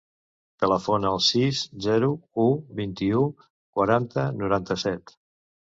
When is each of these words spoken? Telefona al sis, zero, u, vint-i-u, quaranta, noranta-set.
Telefona 0.61 1.11
al 1.15 1.21
sis, 1.25 1.59
zero, 1.87 2.09
u, 2.45 2.47
vint-i-u, 2.81 3.23
quaranta, 3.79 4.27
noranta-set. 4.43 5.19